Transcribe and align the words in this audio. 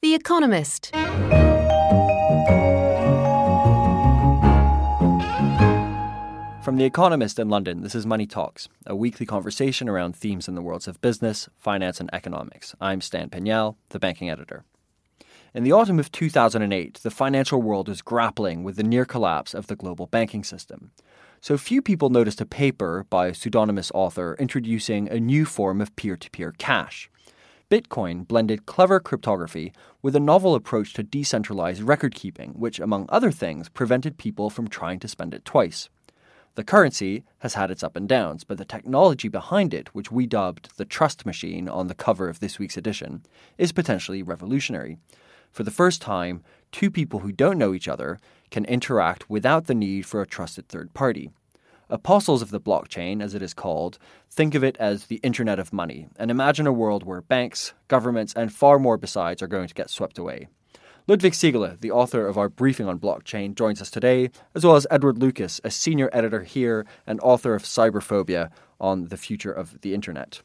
The 0.00 0.14
Economist. 0.14 0.92
From 6.62 6.76
The 6.76 6.84
Economist 6.84 7.40
in 7.40 7.48
London, 7.48 7.82
this 7.82 7.96
is 7.96 8.06
Money 8.06 8.24
Talks, 8.24 8.68
a 8.86 8.94
weekly 8.94 9.26
conversation 9.26 9.88
around 9.88 10.14
themes 10.14 10.46
in 10.46 10.54
the 10.54 10.62
worlds 10.62 10.86
of 10.86 11.00
business, 11.00 11.48
finance, 11.56 11.98
and 11.98 12.08
economics. 12.12 12.76
I'm 12.80 13.00
Stan 13.00 13.28
Pignal, 13.28 13.74
the 13.88 13.98
banking 13.98 14.30
editor. 14.30 14.62
In 15.52 15.64
the 15.64 15.72
autumn 15.72 15.98
of 15.98 16.12
2008, 16.12 17.00
the 17.02 17.10
financial 17.10 17.60
world 17.60 17.88
was 17.88 18.00
grappling 18.00 18.62
with 18.62 18.76
the 18.76 18.84
near 18.84 19.04
collapse 19.04 19.52
of 19.52 19.66
the 19.66 19.74
global 19.74 20.06
banking 20.06 20.44
system. 20.44 20.92
So 21.40 21.58
few 21.58 21.82
people 21.82 22.08
noticed 22.08 22.40
a 22.40 22.46
paper 22.46 23.04
by 23.10 23.26
a 23.26 23.34
pseudonymous 23.34 23.90
author 23.92 24.36
introducing 24.38 25.08
a 25.08 25.18
new 25.18 25.44
form 25.44 25.80
of 25.80 25.96
peer 25.96 26.16
to 26.16 26.30
peer 26.30 26.54
cash. 26.56 27.10
Bitcoin 27.70 28.26
blended 28.26 28.64
clever 28.64 28.98
cryptography 28.98 29.74
with 30.00 30.16
a 30.16 30.20
novel 30.20 30.54
approach 30.54 30.94
to 30.94 31.02
decentralized 31.02 31.82
record 31.82 32.14
keeping, 32.14 32.52
which, 32.52 32.80
among 32.80 33.04
other 33.10 33.30
things, 33.30 33.68
prevented 33.68 34.16
people 34.16 34.48
from 34.48 34.68
trying 34.68 34.98
to 35.00 35.08
spend 35.08 35.34
it 35.34 35.44
twice. 35.44 35.90
The 36.54 36.64
currency 36.64 37.24
has 37.40 37.54
had 37.54 37.70
its 37.70 37.82
up 37.82 37.94
and 37.94 38.08
downs, 38.08 38.42
but 38.42 38.56
the 38.56 38.64
technology 38.64 39.28
behind 39.28 39.74
it, 39.74 39.94
which 39.94 40.10
we 40.10 40.26
dubbed 40.26 40.78
the 40.78 40.86
trust 40.86 41.26
machine 41.26 41.68
on 41.68 41.88
the 41.88 41.94
cover 41.94 42.30
of 42.30 42.40
this 42.40 42.58
week's 42.58 42.78
edition, 42.78 43.22
is 43.58 43.70
potentially 43.72 44.22
revolutionary. 44.22 44.96
For 45.52 45.62
the 45.62 45.70
first 45.70 46.00
time, 46.00 46.42
two 46.72 46.90
people 46.90 47.20
who 47.20 47.32
don't 47.32 47.58
know 47.58 47.74
each 47.74 47.86
other 47.86 48.18
can 48.50 48.64
interact 48.64 49.28
without 49.28 49.66
the 49.66 49.74
need 49.74 50.06
for 50.06 50.22
a 50.22 50.26
trusted 50.26 50.68
third 50.68 50.94
party. 50.94 51.30
Apostles 51.90 52.42
of 52.42 52.50
the 52.50 52.60
blockchain, 52.60 53.22
as 53.22 53.34
it 53.34 53.40
is 53.40 53.54
called, 53.54 53.98
think 54.30 54.54
of 54.54 54.62
it 54.62 54.76
as 54.78 55.06
the 55.06 55.20
Internet 55.22 55.58
of 55.58 55.72
Money, 55.72 56.08
and 56.16 56.30
imagine 56.30 56.66
a 56.66 56.72
world 56.72 57.02
where 57.02 57.22
banks, 57.22 57.72
governments, 57.88 58.34
and 58.34 58.52
far 58.52 58.78
more 58.78 58.98
besides 58.98 59.42
are 59.42 59.46
going 59.46 59.68
to 59.68 59.74
get 59.74 59.88
swept 59.88 60.18
away. 60.18 60.48
Ludwig 61.06 61.32
Siegele, 61.32 61.80
the 61.80 61.90
author 61.90 62.26
of 62.26 62.36
our 62.36 62.50
briefing 62.50 62.86
on 62.86 62.98
blockchain, 62.98 63.54
joins 63.54 63.80
us 63.80 63.90
today, 63.90 64.28
as 64.54 64.66
well 64.66 64.76
as 64.76 64.86
Edward 64.90 65.16
Lucas, 65.16 65.62
a 65.64 65.70
senior 65.70 66.10
editor 66.12 66.42
here 66.42 66.84
and 67.06 67.18
author 67.20 67.54
of 67.54 67.62
Cyberphobia 67.62 68.50
on 68.78 69.06
the 69.06 69.16
future 69.16 69.52
of 69.52 69.80
the 69.80 69.94
internet. 69.94 70.42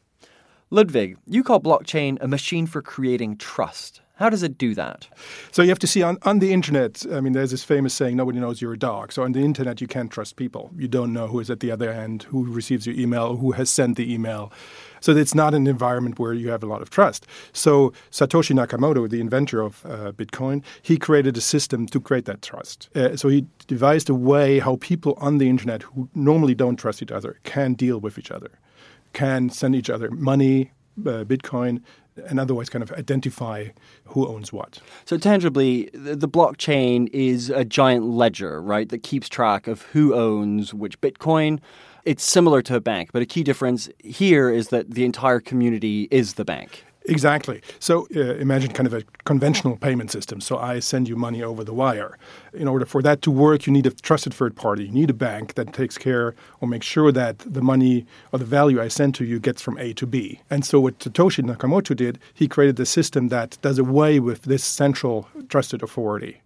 Ludwig, 0.70 1.18
you 1.26 1.44
call 1.44 1.60
blockchain 1.60 2.16
a 2.22 2.26
machine 2.26 2.66
for 2.66 2.80
creating 2.80 3.36
trust. 3.36 4.00
How 4.16 4.30
does 4.30 4.44
it 4.44 4.56
do 4.56 4.74
that? 4.76 5.08
So 5.50 5.62
you 5.62 5.70
have 5.70 5.80
to 5.80 5.88
see 5.88 6.00
on, 6.00 6.18
on 6.22 6.38
the 6.38 6.52
internet, 6.52 7.04
I 7.12 7.20
mean, 7.20 7.32
there's 7.32 7.50
this 7.50 7.64
famous 7.64 7.92
saying, 7.92 8.16
nobody 8.16 8.38
knows 8.38 8.62
you're 8.62 8.72
a 8.72 8.78
dog. 8.78 9.12
So 9.12 9.24
on 9.24 9.32
the 9.32 9.40
internet, 9.40 9.80
you 9.80 9.88
can't 9.88 10.08
trust 10.08 10.36
people. 10.36 10.70
You 10.76 10.86
don't 10.86 11.12
know 11.12 11.26
who 11.26 11.40
is 11.40 11.50
at 11.50 11.58
the 11.58 11.72
other 11.72 11.90
end, 11.90 12.22
who 12.24 12.44
receives 12.44 12.86
your 12.86 12.94
email, 12.94 13.36
who 13.36 13.52
has 13.52 13.70
sent 13.70 13.96
the 13.96 14.14
email. 14.14 14.52
So 15.00 15.16
it's 15.16 15.34
not 15.34 15.52
an 15.52 15.66
environment 15.66 16.20
where 16.20 16.32
you 16.32 16.48
have 16.50 16.62
a 16.62 16.66
lot 16.66 16.80
of 16.80 16.90
trust. 16.90 17.26
So 17.52 17.92
Satoshi 18.12 18.54
Nakamoto, 18.54 19.10
the 19.10 19.20
inventor 19.20 19.60
of 19.60 19.84
uh, 19.84 20.12
Bitcoin, 20.12 20.62
he 20.80 20.96
created 20.96 21.36
a 21.36 21.40
system 21.40 21.86
to 21.88 21.98
create 21.98 22.26
that 22.26 22.40
trust. 22.40 22.88
Uh, 22.94 23.16
so 23.16 23.28
he 23.28 23.46
devised 23.66 24.08
a 24.08 24.14
way 24.14 24.60
how 24.60 24.76
people 24.76 25.14
on 25.18 25.38
the 25.38 25.48
internet 25.48 25.82
who 25.82 26.08
normally 26.14 26.54
don't 26.54 26.76
trust 26.76 27.02
each 27.02 27.10
other 27.10 27.40
can 27.42 27.74
deal 27.74 27.98
with 27.98 28.16
each 28.16 28.30
other, 28.30 28.52
can 29.12 29.50
send 29.50 29.74
each 29.74 29.90
other 29.90 30.08
money, 30.12 30.70
uh, 31.00 31.24
Bitcoin, 31.24 31.82
and 32.28 32.38
otherwise 32.38 32.68
kind 32.68 32.82
of 32.82 32.92
identify 32.92 33.68
who 34.04 34.26
owns 34.28 34.52
what. 34.52 34.80
So 35.04 35.18
tangibly, 35.18 35.90
the 35.92 36.28
blockchain 36.28 37.08
is 37.12 37.50
a 37.50 37.64
giant 37.64 38.04
ledger, 38.06 38.62
right, 38.62 38.88
that 38.88 39.02
keeps 39.02 39.28
track 39.28 39.66
of 39.66 39.82
who 39.82 40.14
owns 40.14 40.72
which 40.72 41.00
Bitcoin. 41.00 41.60
It's 42.04 42.22
similar 42.22 42.60
to 42.62 42.76
a 42.76 42.80
bank, 42.80 43.10
but 43.12 43.22
a 43.22 43.26
key 43.26 43.42
difference 43.42 43.88
here 43.98 44.50
is 44.50 44.68
that 44.68 44.90
the 44.90 45.04
entire 45.04 45.40
community 45.40 46.08
is 46.10 46.34
the 46.34 46.44
bank. 46.44 46.84
Exactly. 47.06 47.60
So 47.80 48.06
uh, 48.16 48.36
imagine 48.36 48.72
kind 48.72 48.86
of 48.86 48.94
a 48.94 49.02
conventional 49.24 49.76
payment 49.76 50.10
system. 50.10 50.40
So 50.40 50.56
I 50.56 50.78
send 50.78 51.06
you 51.06 51.16
money 51.16 51.42
over 51.42 51.62
the 51.62 51.74
wire. 51.74 52.16
In 52.54 52.66
order 52.66 52.86
for 52.86 53.02
that 53.02 53.20
to 53.22 53.30
work, 53.30 53.66
you 53.66 53.72
need 53.74 53.86
a 53.86 53.90
trusted 53.90 54.32
third 54.32 54.56
party. 54.56 54.84
You 54.84 54.90
need 54.90 55.10
a 55.10 55.14
bank 55.14 55.54
that 55.54 55.74
takes 55.74 55.98
care 55.98 56.34
or 56.60 56.68
makes 56.68 56.86
sure 56.86 57.12
that 57.12 57.40
the 57.40 57.60
money 57.60 58.06
or 58.32 58.38
the 58.38 58.46
value 58.46 58.80
I 58.80 58.88
send 58.88 59.14
to 59.16 59.24
you 59.24 59.38
gets 59.38 59.60
from 59.60 59.76
A 59.78 59.92
to 59.94 60.06
B. 60.06 60.40
And 60.48 60.64
so 60.64 60.80
what 60.80 60.98
Satoshi 60.98 61.44
Nakamoto 61.44 61.94
did, 61.94 62.18
he 62.32 62.48
created 62.48 62.80
a 62.80 62.86
system 62.86 63.28
that 63.28 63.58
does 63.60 63.78
away 63.78 64.18
with 64.18 64.42
this 64.42 64.64
central 64.64 65.28
trusted 65.50 65.82
authority. 65.82 66.40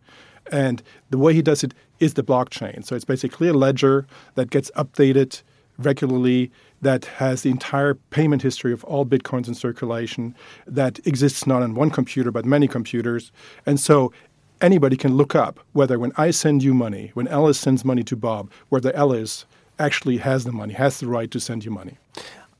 And 0.50 0.82
the 1.10 1.18
way 1.18 1.34
he 1.34 1.42
does 1.42 1.62
it 1.62 1.72
is 2.00 2.14
the 2.14 2.24
blockchain. 2.24 2.84
So 2.84 2.96
it's 2.96 3.04
basically 3.04 3.48
a 3.48 3.52
ledger 3.52 4.06
that 4.34 4.50
gets 4.50 4.72
updated 4.72 5.42
regularly 5.78 6.50
that 6.82 7.04
has 7.04 7.42
the 7.42 7.50
entire 7.50 7.94
payment 7.94 8.42
history 8.42 8.72
of 8.72 8.84
all 8.84 9.06
bitcoins 9.06 9.48
in 9.48 9.54
circulation 9.54 10.34
that 10.66 10.98
exists 11.06 11.46
not 11.46 11.62
on 11.62 11.74
one 11.74 11.90
computer 11.90 12.30
but 12.30 12.44
many 12.44 12.68
computers. 12.68 13.32
And 13.64 13.78
so 13.78 14.12
anybody 14.60 14.96
can 14.96 15.16
look 15.16 15.34
up 15.34 15.60
whether 15.72 15.98
when 15.98 16.12
I 16.16 16.30
send 16.30 16.62
you 16.62 16.74
money, 16.74 17.10
when 17.14 17.28
Alice 17.28 17.58
sends 17.58 17.84
money 17.84 18.02
to 18.04 18.16
Bob, 18.16 18.50
whether 18.68 18.94
Alice 18.94 19.46
actually 19.78 20.18
has 20.18 20.44
the 20.44 20.52
money, 20.52 20.74
has 20.74 20.98
the 20.98 21.06
right 21.06 21.30
to 21.30 21.40
send 21.40 21.64
you 21.64 21.70
money. 21.70 21.96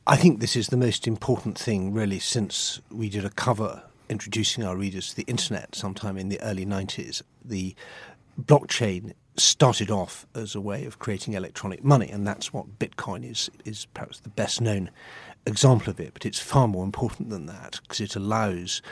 I 0.07 0.17
think 0.17 0.41
this 0.41 0.57
is 0.57 0.69
the 0.69 0.77
most 0.77 1.07
important 1.07 1.59
thing, 1.59 1.93
really, 1.93 2.19
since 2.19 2.81
we 2.91 3.11
did 3.11 3.25
a 3.25 3.31
cover 3.31 3.83
introducing 4.09 4.65
our 4.65 4.77
readers 4.77 5.11
to 5.11 5.17
the 5.17 5.25
internet 5.25 5.75
sometime 5.75 6.17
in 6.17 6.29
the 6.31 6.41
early 6.41 6.65
90s. 6.65 7.23
The 7.45 7.75
blockchain 8.41 9.13
started 9.41 9.91
off 9.91 10.27
as 10.35 10.55
a 10.55 10.61
way 10.61 10.85
of 10.85 10.99
creating 10.99 11.35
electronic 11.35 11.85
money, 11.85 12.09
and 12.09 12.27
that's 12.27 12.53
what 12.53 12.79
Bitcoin 12.79 13.29
is, 13.29 13.51
is 13.65 13.87
perhaps 13.95 14.21
the 14.21 14.29
best 14.29 14.61
known 14.61 14.91
example 15.47 15.91
of 15.91 16.01
it. 16.01 16.13
But 16.15 16.27
it's 16.27 16.41
far 16.41 16.69
more 16.69 16.85
important 16.85 17.31
than 17.31 17.47
that 17.47 17.81
because 17.83 18.01
it 18.01 18.17
allows 18.17 18.83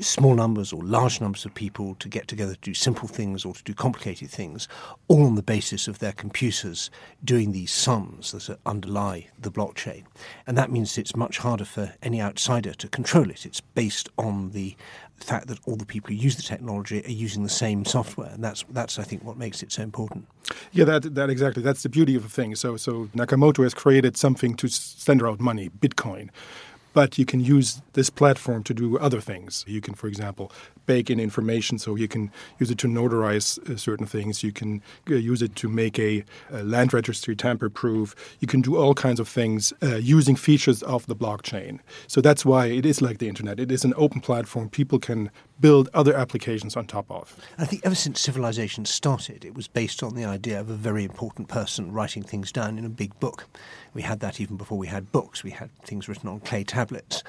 small 0.00 0.34
numbers 0.34 0.72
or 0.72 0.82
large 0.82 1.20
numbers 1.20 1.44
of 1.44 1.54
people 1.54 1.94
to 1.96 2.08
get 2.08 2.28
together 2.28 2.54
to 2.54 2.60
do 2.60 2.74
simple 2.74 3.08
things 3.08 3.44
or 3.44 3.54
to 3.54 3.62
do 3.62 3.74
complicated 3.74 4.30
things, 4.30 4.68
all 5.08 5.24
on 5.24 5.34
the 5.34 5.42
basis 5.42 5.88
of 5.88 5.98
their 5.98 6.12
computers 6.12 6.90
doing 7.24 7.52
these 7.52 7.72
sums 7.72 8.32
that 8.32 8.58
underlie 8.66 9.26
the 9.38 9.50
blockchain. 9.50 10.04
And 10.46 10.56
that 10.56 10.70
means 10.70 10.98
it's 10.98 11.16
much 11.16 11.38
harder 11.38 11.64
for 11.64 11.94
any 12.02 12.20
outsider 12.20 12.74
to 12.74 12.88
control 12.88 13.30
it. 13.30 13.46
It's 13.46 13.60
based 13.60 14.08
on 14.18 14.50
the 14.50 14.76
fact 15.24 15.48
that 15.48 15.58
all 15.66 15.76
the 15.76 15.86
people 15.86 16.10
who 16.10 16.14
use 16.14 16.36
the 16.36 16.42
technology 16.42 17.04
are 17.04 17.10
using 17.10 17.42
the 17.42 17.48
same 17.48 17.84
software, 17.84 18.30
and 18.30 18.42
that's 18.42 18.64
that's 18.70 18.98
I 18.98 19.02
think 19.02 19.24
what 19.24 19.36
makes 19.36 19.62
it 19.62 19.72
so 19.72 19.82
important. 19.82 20.26
Yeah, 20.72 20.84
that 20.84 21.14
that 21.14 21.30
exactly. 21.30 21.62
That's 21.62 21.82
the 21.82 21.88
beauty 21.88 22.14
of 22.14 22.22
the 22.22 22.28
thing. 22.28 22.54
So 22.54 22.76
so 22.76 23.06
Nakamoto 23.16 23.64
has 23.64 23.74
created 23.74 24.16
something 24.16 24.54
to 24.56 24.68
send 24.68 25.22
out 25.22 25.40
money, 25.40 25.70
Bitcoin, 25.70 26.30
but 26.98 27.16
you 27.16 27.24
can 27.24 27.38
use 27.38 27.80
this 27.92 28.10
platform 28.10 28.64
to 28.64 28.74
do 28.74 28.98
other 28.98 29.20
things. 29.20 29.64
You 29.68 29.80
can, 29.80 29.94
for 29.94 30.08
example, 30.08 30.50
bake 30.88 31.08
in 31.12 31.20
information, 31.20 31.78
so 31.78 31.96
you 31.96 32.08
can 32.08 32.24
use 32.60 32.70
it 32.72 32.78
to 32.78 32.88
notarize 32.88 33.48
uh, 33.58 33.76
certain 33.76 34.06
things. 34.06 34.42
You 34.42 34.52
can 34.60 34.82
uh, 35.08 35.14
use 35.32 35.40
it 35.46 35.54
to 35.62 35.68
make 35.68 35.96
a, 36.10 36.24
a 36.50 36.62
land 36.64 36.92
registry 36.92 37.36
tamper-proof. 37.36 38.14
You 38.40 38.48
can 38.48 38.62
do 38.68 38.72
all 38.80 38.94
kinds 38.94 39.20
of 39.20 39.28
things 39.28 39.72
uh, 39.82 39.96
using 40.16 40.36
features 40.36 40.82
of 40.82 41.06
the 41.06 41.14
blockchain. 41.14 41.78
So 42.06 42.20
that's 42.20 42.44
why 42.44 42.66
it 42.78 42.86
is 42.86 43.00
like 43.00 43.18
the 43.18 43.28
internet. 43.28 43.60
It 43.60 43.70
is 43.70 43.84
an 43.84 43.94
open 43.96 44.20
platform. 44.20 44.68
People 44.70 44.98
can 44.98 45.30
build 45.60 45.88
other 45.92 46.14
applications 46.14 46.76
on 46.76 46.86
top 46.86 47.10
of. 47.10 47.36
I 47.58 47.66
think 47.66 47.82
ever 47.84 47.94
since 47.94 48.20
civilization 48.20 48.84
started, 48.84 49.44
it 49.44 49.54
was 49.54 49.68
based 49.68 50.02
on 50.02 50.14
the 50.14 50.24
idea 50.24 50.60
of 50.60 50.70
a 50.70 50.74
very 50.74 51.04
important 51.04 51.48
person 51.48 51.92
writing 51.92 52.22
things 52.22 52.52
down 52.52 52.78
in 52.78 52.84
a 52.84 52.88
big 53.02 53.12
book. 53.20 53.46
We 53.94 54.02
had 54.02 54.20
that 54.20 54.40
even 54.40 54.56
before 54.56 54.78
we 54.78 54.86
had 54.86 55.12
books. 55.12 55.42
We 55.42 55.50
had 55.50 55.70
things 55.82 56.08
written 56.08 56.28
on 56.28 56.40
clay 56.40 56.64
tablets. 56.64 57.24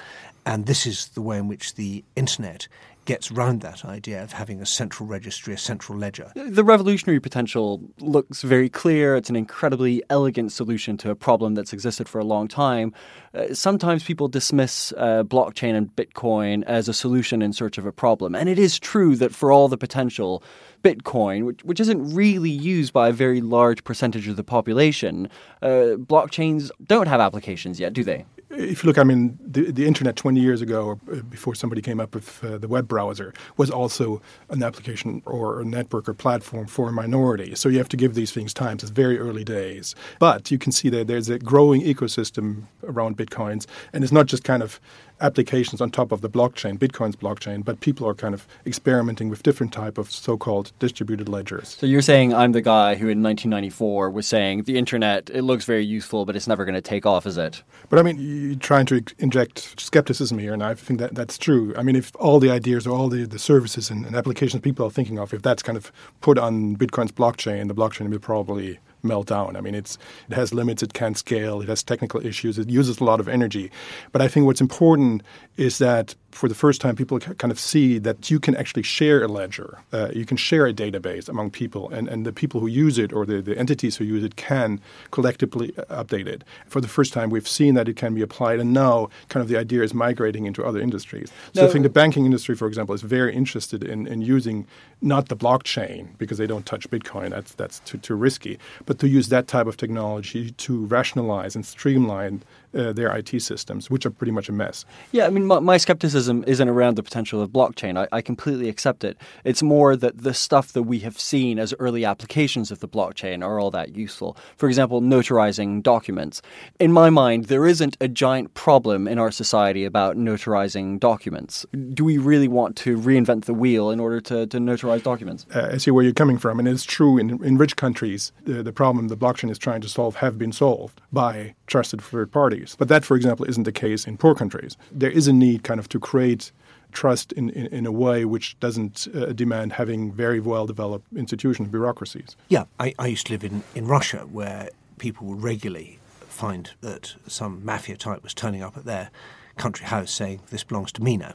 And 0.46 0.66
this 0.66 0.86
is 0.86 1.08
the 1.08 1.22
way 1.22 1.38
in 1.38 1.48
which 1.48 1.74
the 1.74 2.04
internet 2.16 2.68
gets 3.04 3.30
round 3.30 3.60
that 3.62 3.84
idea 3.84 4.22
of 4.22 4.32
having 4.32 4.60
a 4.60 4.66
central 4.66 5.08
registry, 5.08 5.54
a 5.54 5.58
central 5.58 5.98
ledger. 5.98 6.30
The 6.34 6.64
revolutionary 6.64 7.20
potential 7.20 7.80
looks 7.98 8.42
very 8.42 8.68
clear. 8.68 9.16
It's 9.16 9.30
an 9.30 9.36
incredibly 9.36 10.02
elegant 10.10 10.52
solution 10.52 10.96
to 10.98 11.10
a 11.10 11.16
problem 11.16 11.54
that's 11.54 11.72
existed 11.72 12.08
for 12.08 12.18
a 12.18 12.24
long 12.24 12.48
time. 12.48 12.92
Uh, 13.34 13.54
sometimes 13.54 14.04
people 14.04 14.28
dismiss 14.28 14.92
uh, 14.96 15.22
blockchain 15.24 15.74
and 15.74 15.94
Bitcoin 15.96 16.62
as 16.64 16.88
a 16.88 16.94
solution 16.94 17.42
in 17.42 17.52
search 17.52 17.78
of 17.78 17.86
a 17.86 17.92
problem. 17.92 18.34
And 18.34 18.48
it 18.48 18.58
is 18.58 18.78
true 18.78 19.16
that 19.16 19.34
for 19.34 19.50
all 19.50 19.68
the 19.68 19.78
potential, 19.78 20.42
Bitcoin, 20.82 21.44
which, 21.44 21.64
which 21.64 21.80
isn't 21.80 22.14
really 22.14 22.50
used 22.50 22.92
by 22.92 23.08
a 23.08 23.12
very 23.12 23.40
large 23.40 23.84
percentage 23.84 24.28
of 24.28 24.36
the 24.36 24.44
population, 24.44 25.28
uh, 25.62 25.96
blockchains 25.96 26.70
don't 26.84 27.06
have 27.06 27.20
applications 27.20 27.78
yet, 27.78 27.92
do 27.92 28.04
they? 28.04 28.24
If 28.50 28.82
you 28.82 28.88
look, 28.88 28.98
I 28.98 29.04
mean, 29.04 29.38
the, 29.44 29.70
the 29.70 29.86
internet 29.86 30.16
20 30.16 30.40
years 30.40 30.60
ago, 30.60 30.98
uh, 31.10 31.16
before 31.22 31.54
somebody 31.54 31.80
came 31.80 32.00
up 32.00 32.14
with 32.14 32.42
uh, 32.42 32.58
the 32.58 32.66
web 32.66 32.88
browser, 32.88 33.32
was 33.56 33.70
also 33.70 34.20
an 34.48 34.62
application 34.62 35.22
or 35.24 35.60
a 35.60 35.64
network 35.64 36.08
or 36.08 36.14
platform 36.14 36.66
for 36.66 36.88
a 36.88 36.92
minority. 36.92 37.54
So 37.54 37.68
you 37.68 37.78
have 37.78 37.88
to 37.90 37.96
give 37.96 38.14
these 38.14 38.32
things 38.32 38.52
time. 38.52 38.74
It's 38.74 38.90
very 38.90 39.18
early 39.18 39.44
days. 39.44 39.94
But 40.18 40.50
you 40.50 40.58
can 40.58 40.72
see 40.72 40.88
that 40.90 41.06
there's 41.06 41.28
a 41.28 41.38
growing 41.38 41.82
ecosystem 41.82 42.64
around 42.84 43.16
Bitcoins, 43.16 43.66
and 43.92 44.02
it's 44.02 44.12
not 44.12 44.26
just 44.26 44.42
kind 44.42 44.62
of 44.62 44.80
applications 45.20 45.80
on 45.80 45.90
top 45.90 46.12
of 46.12 46.20
the 46.20 46.30
blockchain, 46.30 46.78
Bitcoin's 46.78 47.16
blockchain, 47.16 47.64
but 47.64 47.80
people 47.80 48.06
are 48.08 48.14
kind 48.14 48.34
of 48.34 48.46
experimenting 48.66 49.28
with 49.28 49.42
different 49.42 49.72
type 49.72 49.98
of 49.98 50.10
so-called 50.10 50.72
distributed 50.78 51.28
ledgers. 51.28 51.76
So 51.78 51.86
you're 51.86 52.02
saying 52.02 52.34
I'm 52.34 52.52
the 52.52 52.60
guy 52.60 52.94
who 52.94 53.08
in 53.08 53.22
1994 53.22 54.10
was 54.10 54.26
saying 54.26 54.64
the 54.64 54.78
internet 54.78 55.30
it 55.30 55.42
looks 55.42 55.64
very 55.64 55.84
useful, 55.84 56.24
but 56.24 56.36
it's 56.36 56.46
never 56.48 56.64
going 56.64 56.74
to 56.74 56.80
take 56.80 57.06
off, 57.06 57.26
is 57.26 57.38
it? 57.38 57.62
But 57.88 57.98
I 57.98 58.02
mean, 58.02 58.16
you're 58.18 58.56
trying 58.56 58.86
to 58.86 59.02
inject 59.18 59.80
skepticism 59.80 60.38
here, 60.38 60.52
and 60.52 60.62
I 60.62 60.74
think 60.74 61.00
that 61.00 61.14
that's 61.14 61.38
true. 61.38 61.74
I 61.76 61.82
mean, 61.82 61.96
if 61.96 62.12
all 62.16 62.40
the 62.40 62.50
ideas 62.50 62.86
or 62.86 62.96
all 62.96 63.08
the, 63.08 63.26
the 63.26 63.38
services 63.38 63.90
and, 63.90 64.04
and 64.06 64.16
applications 64.16 64.62
people 64.62 64.86
are 64.86 64.90
thinking 64.90 65.18
of, 65.18 65.34
if 65.34 65.42
that's 65.42 65.62
kind 65.62 65.76
of 65.76 65.92
put 66.20 66.38
on 66.38 66.76
Bitcoin's 66.76 67.12
blockchain, 67.12 67.68
the 67.68 67.74
blockchain 67.74 68.10
will 68.10 68.18
probably 68.18 68.78
melt 69.02 69.28
down. 69.28 69.56
I 69.56 69.60
mean, 69.60 69.74
it's 69.74 69.98
it 70.28 70.34
has 70.34 70.52
limits, 70.54 70.82
it 70.82 70.92
can't 70.92 71.16
scale, 71.16 71.60
it 71.60 71.68
has 71.68 71.82
technical 71.82 72.24
issues, 72.24 72.58
it 72.58 72.68
uses 72.68 73.00
a 73.00 73.04
lot 73.04 73.20
of 73.20 73.28
energy. 73.28 73.70
But 74.12 74.22
I 74.22 74.28
think 74.28 74.46
what's 74.46 74.60
important 74.60 75.22
is 75.56 75.78
that 75.78 76.14
for 76.32 76.48
the 76.48 76.54
first 76.54 76.80
time, 76.80 76.94
people 76.96 77.18
kind 77.18 77.50
of 77.50 77.58
see 77.58 77.98
that 77.98 78.30
you 78.30 78.38
can 78.38 78.54
actually 78.54 78.82
share 78.82 79.22
a 79.22 79.28
ledger, 79.28 79.78
uh, 79.92 80.10
you 80.14 80.24
can 80.24 80.36
share 80.36 80.66
a 80.66 80.72
database 80.72 81.28
among 81.28 81.50
people, 81.50 81.90
and, 81.90 82.08
and 82.08 82.24
the 82.24 82.32
people 82.32 82.60
who 82.60 82.66
use 82.66 82.98
it 82.98 83.12
or 83.12 83.26
the, 83.26 83.42
the 83.42 83.58
entities 83.58 83.96
who 83.96 84.04
use 84.04 84.22
it 84.22 84.36
can 84.36 84.80
collectively 85.10 85.74
uh, 85.76 86.02
update 86.02 86.26
it. 86.26 86.44
For 86.66 86.80
the 86.80 86.88
first 86.88 87.12
time, 87.12 87.30
we've 87.30 87.48
seen 87.48 87.74
that 87.74 87.88
it 87.88 87.96
can 87.96 88.14
be 88.14 88.22
applied, 88.22 88.60
and 88.60 88.72
now 88.72 89.10
kind 89.28 89.42
of 89.42 89.48
the 89.48 89.56
idea 89.56 89.82
is 89.82 89.92
migrating 89.92 90.46
into 90.46 90.64
other 90.64 90.80
industries. 90.80 91.32
So 91.54 91.62
no. 91.62 91.68
I 91.68 91.72
think 91.72 91.82
the 91.82 91.90
banking 91.90 92.24
industry, 92.26 92.54
for 92.54 92.68
example, 92.68 92.94
is 92.94 93.02
very 93.02 93.34
interested 93.34 93.82
in, 93.82 94.06
in 94.06 94.22
using 94.22 94.66
not 95.02 95.28
the 95.28 95.36
blockchain 95.36 96.16
because 96.18 96.38
they 96.38 96.46
don't 96.46 96.66
touch 96.66 96.88
Bitcoin, 96.90 97.30
that's, 97.30 97.54
that's 97.54 97.80
too, 97.80 97.98
too 97.98 98.14
risky, 98.14 98.58
but 98.86 98.98
to 99.00 99.08
use 99.08 99.30
that 99.30 99.48
type 99.48 99.66
of 99.66 99.76
technology 99.76 100.52
to 100.52 100.84
rationalize 100.86 101.56
and 101.56 101.66
streamline 101.66 102.42
uh, 102.72 102.92
their 102.92 103.14
IT 103.16 103.40
systems, 103.42 103.90
which 103.90 104.06
are 104.06 104.10
pretty 104.10 104.30
much 104.30 104.48
a 104.48 104.52
mess. 104.52 104.84
Yeah, 105.10 105.26
I 105.26 105.30
mean, 105.30 105.44
my, 105.44 105.58
my 105.58 105.76
skepticism 105.76 106.19
isn't 106.28 106.68
around 106.68 106.96
the 106.96 107.02
potential 107.02 107.40
of 107.40 107.50
blockchain. 107.50 107.98
I, 107.98 108.08
I, 108.12 108.20
completely 108.22 108.68
accept 108.68 109.04
it. 109.04 109.16
It's 109.44 109.62
more 109.62 109.96
that 109.96 110.22
the 110.22 110.34
stuff 110.34 110.72
that 110.72 110.82
we 110.84 111.00
have 111.00 111.18
seen 111.18 111.58
as 111.58 111.74
early 111.78 112.04
applications 112.04 112.70
of 112.70 112.80
the 112.80 112.88
blockchain 112.88 113.44
are 113.44 113.58
all 113.58 113.70
that 113.72 113.96
useful. 113.96 114.36
For 114.56 114.68
example, 114.68 115.00
notarizing 115.00 115.82
documents. 115.82 116.42
In 116.78 116.92
my 116.92 117.10
mind, 117.10 117.46
there 117.46 117.66
isn't 117.66 117.96
a 118.00 118.08
giant 118.08 118.54
problem 118.54 119.08
in 119.08 119.18
our 119.18 119.30
society 119.30 119.84
about 119.84 120.16
notarizing 120.16 121.00
documents. 121.00 121.66
Do 121.94 122.04
we 122.04 122.18
really 122.18 122.48
want 122.48 122.76
to 122.78 122.96
reinvent 122.96 123.44
the 123.44 123.54
wheel 123.54 123.90
in 123.90 124.00
order 124.00 124.20
to, 124.22 124.46
to 124.46 124.58
notarize 124.58 125.02
documents? 125.02 125.46
Uh, 125.54 125.70
I 125.72 125.76
see 125.78 125.90
where 125.90 126.04
you're 126.04 126.12
coming 126.12 126.38
from, 126.38 126.58
and 126.58 126.68
it's 126.68 126.84
true 126.84 127.18
in, 127.18 127.42
in 127.44 127.58
rich 127.58 127.76
countries, 127.76 128.32
the, 128.44 128.62
the 128.62 128.72
problem 128.72 129.08
the 129.08 129.16
blockchain 129.16 129.50
is 129.50 129.58
trying 129.58 129.80
to 129.80 129.88
solve 129.88 130.16
have 130.16 130.38
been 130.38 130.52
solved 130.52 131.00
by 131.12 131.54
trusted 131.66 132.02
third 132.02 132.30
parties. 132.32 132.76
But 132.78 132.88
that, 132.88 133.04
for 133.04 133.16
example, 133.16 133.46
isn't 133.46 133.62
the 133.64 133.72
case 133.72 134.06
in 134.06 134.16
poor 134.16 134.34
countries. 134.34 134.76
There 134.92 135.10
is 135.10 135.28
a 135.28 135.32
need 135.32 135.62
kind 135.62 135.80
of 135.80 135.88
to 135.90 135.98
create 136.10 136.50
trust 136.90 137.30
in, 137.34 137.50
in, 137.50 137.66
in 137.66 137.86
a 137.86 137.92
way 137.92 138.24
which 138.24 138.58
doesn't 138.58 139.06
uh, 139.14 139.26
demand 139.26 139.72
having 139.74 140.10
very 140.10 140.40
well 140.40 140.66
developed 140.66 141.06
institutions, 141.14 141.68
bureaucracies. 141.68 142.36
Yeah, 142.48 142.64
I, 142.80 142.94
I 142.98 143.06
used 143.06 143.28
to 143.28 143.32
live 143.34 143.44
in, 143.44 143.62
in 143.76 143.86
Russia 143.86 144.26
where 144.32 144.70
people 144.98 145.28
would 145.28 145.40
regularly 145.40 146.00
find 146.28 146.72
that 146.80 147.14
some 147.28 147.64
mafia 147.64 147.96
type 147.96 148.24
was 148.24 148.34
turning 148.34 148.60
up 148.60 148.76
at 148.76 148.86
their 148.86 149.10
country 149.56 149.86
house 149.86 150.10
saying, 150.10 150.40
This 150.50 150.64
belongs 150.64 150.90
to 150.92 151.02
me 151.02 151.16
now 151.16 151.34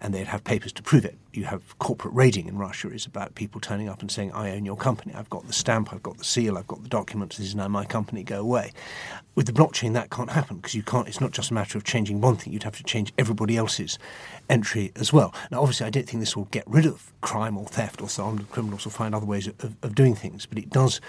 and 0.00 0.14
they'd 0.14 0.26
have 0.26 0.44
papers 0.44 0.72
to 0.72 0.82
prove 0.82 1.04
it. 1.04 1.16
You 1.32 1.44
have 1.44 1.78
corporate 1.78 2.14
raiding 2.14 2.48
in 2.48 2.56
Russia 2.56 2.88
is 2.90 3.06
about 3.06 3.34
people 3.34 3.60
turning 3.60 3.88
up 3.88 4.00
and 4.00 4.10
saying, 4.10 4.32
I 4.32 4.50
own 4.50 4.64
your 4.64 4.76
company, 4.76 5.14
I've 5.14 5.30
got 5.30 5.46
the 5.46 5.52
stamp, 5.52 5.92
I've 5.92 6.02
got 6.02 6.18
the 6.18 6.24
seal, 6.24 6.58
I've 6.58 6.66
got 6.66 6.82
the 6.82 6.88
documents, 6.88 7.36
this 7.36 7.48
is 7.48 7.54
now 7.54 7.68
my 7.68 7.84
company, 7.84 8.22
go 8.22 8.40
away. 8.40 8.72
With 9.34 9.46
the 9.46 9.52
blockchain, 9.52 9.92
that 9.92 10.10
can't 10.10 10.30
happen 10.30 10.56
because 10.56 10.74
you 10.74 10.82
can't, 10.82 11.06
it's 11.06 11.20
not 11.20 11.32
just 11.32 11.50
a 11.50 11.54
matter 11.54 11.78
of 11.78 11.84
changing 11.84 12.20
one 12.20 12.36
thing, 12.36 12.52
you'd 12.52 12.64
have 12.64 12.76
to 12.76 12.84
change 12.84 13.12
everybody 13.18 13.56
else's 13.56 13.98
entry 14.48 14.90
as 14.96 15.12
well. 15.12 15.34
Now, 15.50 15.60
obviously, 15.60 15.86
I 15.86 15.90
don't 15.90 16.08
think 16.08 16.20
this 16.20 16.36
will 16.36 16.46
get 16.46 16.64
rid 16.66 16.86
of 16.86 17.12
crime 17.20 17.56
or 17.56 17.66
theft 17.66 18.00
or 18.00 18.08
so 18.08 18.24
on, 18.24 18.38
criminals 18.46 18.84
will 18.84 18.92
find 18.92 19.14
other 19.14 19.26
ways 19.26 19.46
of, 19.46 19.76
of 19.82 19.94
doing 19.94 20.14
things, 20.14 20.46
but 20.46 20.58
it 20.58 20.70
does 20.70 21.00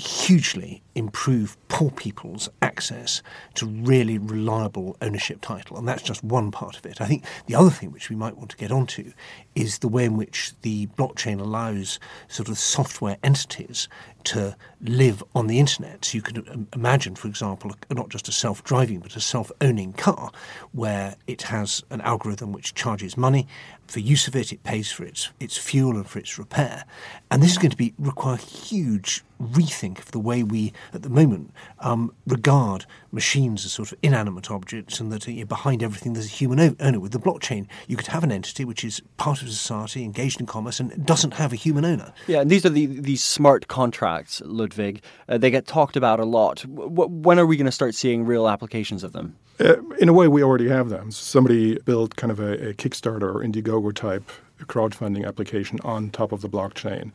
hugely 0.00 0.82
improve 0.94 1.56
poor 1.68 1.90
people's 1.90 2.48
access 2.62 3.22
to 3.54 3.66
really 3.66 4.18
reliable 4.18 4.96
ownership 5.00 5.40
title. 5.40 5.76
And 5.76 5.86
that's 5.86 6.02
just 6.02 6.24
one 6.24 6.50
part 6.50 6.76
of 6.76 6.86
it. 6.86 7.00
I 7.00 7.06
think 7.06 7.24
the 7.46 7.54
other 7.54 7.70
thing 7.70 7.92
which 7.92 8.10
we 8.10 8.16
might 8.16 8.36
want 8.36 8.50
to 8.50 8.56
get 8.56 8.72
onto 8.72 9.12
is 9.54 9.78
the 9.78 9.88
way 9.88 10.04
in 10.04 10.16
which 10.16 10.52
the 10.62 10.86
blockchain 10.88 11.40
allows 11.40 12.00
sort 12.28 12.48
of 12.48 12.58
software 12.58 13.18
entities 13.22 13.88
to 14.24 14.56
live 14.82 15.22
on 15.34 15.46
the 15.46 15.58
internet. 15.58 16.04
So 16.04 16.16
you 16.16 16.22
could 16.22 16.48
um, 16.48 16.66
imagine, 16.74 17.14
for 17.14 17.28
example, 17.28 17.74
not 17.90 18.08
just 18.08 18.28
a 18.28 18.32
self 18.32 18.64
driving, 18.64 19.00
but 19.00 19.16
a 19.16 19.20
self 19.20 19.50
owning 19.60 19.92
car 19.92 20.30
where 20.72 21.16
it 21.26 21.42
has 21.42 21.82
an 21.90 22.00
algorithm 22.02 22.52
which 22.52 22.74
charges 22.74 23.16
money. 23.16 23.46
For 23.90 23.98
use 23.98 24.28
of 24.28 24.36
it, 24.36 24.52
it 24.52 24.62
pays 24.62 24.92
for 24.92 25.02
its, 25.02 25.30
its 25.40 25.56
fuel 25.56 25.96
and 25.96 26.08
for 26.08 26.20
its 26.20 26.38
repair. 26.38 26.84
And 27.28 27.42
this 27.42 27.50
is 27.50 27.58
going 27.58 27.72
to 27.72 27.76
be 27.76 27.92
require 27.98 28.36
huge 28.36 29.24
rethink 29.42 29.98
of 29.98 30.12
the 30.12 30.20
way 30.20 30.44
we, 30.44 30.72
at 30.94 31.02
the 31.02 31.08
moment, 31.08 31.52
um, 31.80 32.14
regard 32.24 32.86
machines 33.10 33.64
as 33.64 33.72
sort 33.72 33.90
of 33.90 33.98
inanimate 34.00 34.48
objects 34.48 35.00
and 35.00 35.10
that 35.10 35.28
uh, 35.28 35.44
behind 35.44 35.82
everything 35.82 36.12
there's 36.12 36.26
a 36.26 36.28
human 36.28 36.76
owner. 36.78 37.00
With 37.00 37.10
the 37.10 37.18
blockchain, 37.18 37.66
you 37.88 37.96
could 37.96 38.06
have 38.06 38.22
an 38.22 38.30
entity 38.30 38.64
which 38.64 38.84
is 38.84 39.02
part 39.16 39.42
of 39.42 39.48
society, 39.48 40.04
engaged 40.04 40.38
in 40.38 40.46
commerce, 40.46 40.78
and 40.78 41.04
doesn't 41.04 41.34
have 41.34 41.52
a 41.52 41.56
human 41.56 41.84
owner. 41.84 42.12
Yeah, 42.28 42.42
and 42.42 42.48
these 42.48 42.64
are 42.64 42.70
the, 42.70 42.86
these 42.86 43.24
smart 43.24 43.66
contracts, 43.66 44.40
Ludwig. 44.44 45.02
Uh, 45.28 45.36
they 45.36 45.50
get 45.50 45.66
talked 45.66 45.96
about 45.96 46.20
a 46.20 46.24
lot. 46.24 46.62
W- 46.62 47.08
when 47.08 47.40
are 47.40 47.46
we 47.46 47.56
going 47.56 47.66
to 47.66 47.72
start 47.72 47.96
seeing 47.96 48.24
real 48.24 48.48
applications 48.48 49.02
of 49.02 49.10
them? 49.12 49.36
Uh, 49.60 49.76
in 49.98 50.08
a 50.08 50.12
way, 50.12 50.26
we 50.26 50.42
already 50.42 50.68
have 50.68 50.88
them. 50.88 51.10
Somebody 51.10 51.78
built 51.80 52.16
kind 52.16 52.30
of 52.30 52.40
a, 52.40 52.70
a 52.70 52.74
Kickstarter 52.74 53.22
or 53.22 53.44
Indiegogo 53.44 53.79
type 53.92 54.30
crowdfunding 54.64 55.26
application 55.26 55.78
on 55.82 56.10
top 56.10 56.32
of 56.32 56.42
the 56.42 56.48
blockchain 56.48 57.12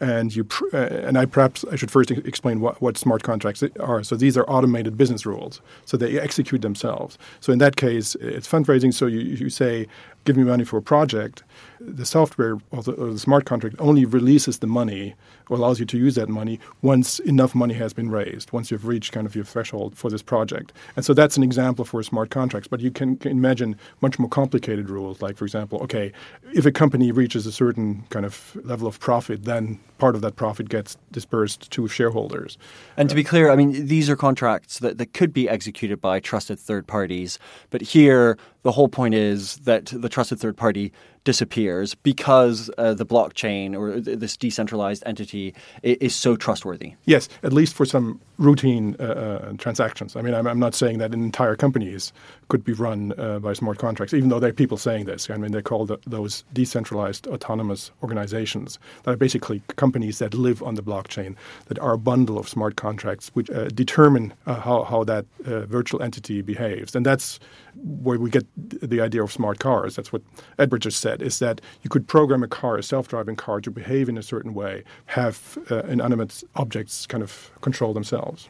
and 0.00 0.34
you 0.34 0.44
pr- 0.44 0.64
uh, 0.74 0.78
and 0.78 1.16
I 1.16 1.24
perhaps 1.24 1.64
I 1.70 1.76
should 1.76 1.90
first 1.90 2.10
explain 2.10 2.60
what, 2.60 2.80
what 2.82 2.98
smart 2.98 3.22
contracts 3.22 3.62
are. 3.80 4.02
So 4.02 4.16
these 4.16 4.36
are 4.36 4.44
automated 4.44 4.96
business 4.96 5.24
rules. 5.24 5.60
So 5.84 5.96
they 5.96 6.18
execute 6.20 6.62
themselves. 6.62 7.18
So 7.40 7.52
in 7.52 7.58
that 7.60 7.76
case, 7.76 8.14
it's 8.16 8.48
fundraising. 8.48 8.92
So 8.92 9.06
you, 9.06 9.20
you 9.20 9.48
say, 9.48 9.86
give 10.26 10.36
me 10.36 10.44
money 10.44 10.64
for 10.64 10.76
a 10.76 10.82
project. 10.82 11.42
The 11.80 12.04
software 12.04 12.58
or 12.70 12.82
the, 12.82 12.92
or 12.92 13.12
the 13.12 13.18
smart 13.18 13.46
contract 13.46 13.76
only 13.78 14.04
releases 14.04 14.58
the 14.58 14.66
money 14.66 15.14
or 15.48 15.56
allows 15.56 15.78
you 15.78 15.86
to 15.86 15.98
use 15.98 16.16
that 16.16 16.28
money 16.28 16.58
once 16.82 17.20
enough 17.20 17.54
money 17.54 17.74
has 17.74 17.92
been 17.92 18.10
raised, 18.10 18.50
once 18.52 18.70
you've 18.70 18.86
reached 18.86 19.12
kind 19.12 19.26
of 19.26 19.34
your 19.34 19.44
threshold 19.44 19.96
for 19.96 20.10
this 20.10 20.22
project. 20.22 20.72
And 20.96 21.04
so 21.04 21.14
that's 21.14 21.36
an 21.36 21.42
example 21.42 21.84
for 21.84 22.02
smart 22.02 22.30
contracts. 22.30 22.68
But 22.68 22.80
you 22.80 22.90
can, 22.90 23.18
imagine 23.24 23.76
much 24.00 24.18
more 24.18 24.28
complicated 24.28 24.90
rules, 24.90 25.22
like, 25.22 25.36
for 25.36 25.44
example, 25.44 25.78
okay, 25.82 26.12
if 26.52 26.66
a 26.66 26.72
company 26.72 27.12
reaches 27.12 27.46
a 27.46 27.52
certain 27.52 28.04
kind 28.10 28.26
of 28.26 28.56
level 28.64 28.88
of 28.88 28.98
profit, 28.98 29.44
then 29.44 29.78
part 29.98 30.14
of 30.16 30.20
that 30.22 30.36
profit 30.36 30.68
gets 30.68 30.96
dispersed 31.12 31.70
to 31.70 31.86
shareholders. 31.88 32.58
And 32.96 33.08
to 33.08 33.14
be 33.14 33.22
clear, 33.22 33.50
I 33.50 33.56
mean, 33.56 33.86
these 33.86 34.10
are 34.10 34.16
contracts 34.16 34.80
that, 34.80 34.98
that 34.98 35.14
could 35.14 35.32
be 35.32 35.48
executed 35.48 36.00
by 36.00 36.18
trusted 36.20 36.58
third 36.58 36.86
parties. 36.86 37.38
But 37.70 37.82
here, 37.82 38.36
the 38.66 38.72
whole 38.72 38.88
point 38.88 39.14
is 39.14 39.58
that 39.58 39.86
the 39.86 40.08
trusted 40.08 40.40
third 40.40 40.56
party 40.56 40.92
disappears 41.26 41.94
because 41.96 42.70
uh, 42.78 42.94
the 42.94 43.04
blockchain 43.04 43.76
or 43.76 44.00
this 44.00 44.36
decentralized 44.36 45.02
entity 45.04 45.54
is 45.82 46.14
so 46.14 46.36
trustworthy. 46.36 46.94
Yes, 47.04 47.28
at 47.42 47.52
least 47.52 47.74
for 47.74 47.84
some 47.84 48.20
routine 48.38 48.96
uh, 49.00 49.02
uh, 49.02 49.52
transactions. 49.58 50.14
I 50.14 50.22
mean, 50.22 50.34
I'm, 50.34 50.46
I'm, 50.46 50.58
not 50.58 50.74
saying 50.74 50.98
that 50.98 51.14
entire 51.14 51.56
companies 51.56 52.12
could 52.48 52.64
be 52.64 52.72
run 52.72 53.12
uh, 53.18 53.38
by 53.38 53.54
smart 53.54 53.78
contracts, 53.78 54.12
even 54.12 54.28
though 54.28 54.38
there 54.38 54.50
are 54.50 54.54
people 54.54 54.76
saying 54.76 55.06
this. 55.06 55.30
I 55.30 55.36
mean, 55.36 55.52
they 55.52 55.62
call 55.62 55.86
the, 55.86 55.98
those 56.06 56.44
decentralized 56.52 57.26
autonomous 57.26 57.90
organizations 58.02 58.78
that 59.02 59.12
are 59.12 59.16
basically 59.16 59.62
companies 59.76 60.18
that 60.18 60.34
live 60.34 60.62
on 60.62 60.74
the 60.74 60.82
blockchain, 60.82 61.34
that 61.66 61.78
are 61.78 61.94
a 61.94 61.98
bundle 61.98 62.38
of 62.38 62.48
smart 62.48 62.76
contracts 62.76 63.30
which 63.34 63.50
uh, 63.50 63.68
determine 63.68 64.34
uh, 64.46 64.60
how, 64.60 64.84
how 64.84 65.02
that 65.04 65.24
virtual 65.44 66.02
entity 66.02 66.42
behaves. 66.42 66.94
And 66.94 67.06
that's 67.06 67.40
where 67.74 68.18
we 68.18 68.30
get 68.30 68.46
the 68.56 69.00
idea 69.00 69.22
of 69.22 69.32
smart 69.32 69.58
cars. 69.58 69.96
That's 69.96 70.12
what 70.12 70.22
Edward 70.58 70.82
just 70.82 71.00
said, 71.00 71.15
is 71.22 71.38
that 71.38 71.60
you 71.82 71.90
could 71.90 72.06
program 72.06 72.42
a 72.42 72.48
car, 72.48 72.76
a 72.76 72.82
self-driving 72.82 73.36
car, 73.36 73.60
to 73.60 73.70
behave 73.70 74.08
in 74.08 74.18
a 74.18 74.22
certain 74.22 74.54
way, 74.54 74.84
have 75.06 75.58
uh, 75.70 75.82
inanimate 75.84 76.42
objects 76.54 77.06
kind 77.06 77.22
of 77.22 77.50
control 77.60 77.92
themselves. 77.92 78.48